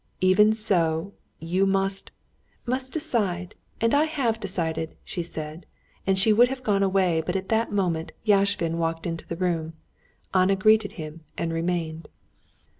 "Even 0.19 0.49
if 0.49 0.55
so, 0.57 1.13
you 1.37 1.67
must...." 1.67 2.09
"Must 2.65 2.91
decide, 2.91 3.53
and 3.79 3.93
I 3.93 4.05
have 4.05 4.39
decided," 4.39 4.95
she 5.05 5.21
said, 5.21 5.67
and 6.07 6.17
she 6.17 6.33
would 6.33 6.47
have 6.47 6.63
gone 6.63 6.81
away, 6.81 7.21
but 7.23 7.35
at 7.35 7.49
that 7.49 7.71
moment 7.71 8.11
Yashvin 8.25 8.79
walked 8.79 9.05
into 9.05 9.27
the 9.27 9.35
room. 9.35 9.73
Anna 10.33 10.55
greeted 10.55 10.93
him 10.93 11.21
and 11.37 11.53
remained. 11.53 12.07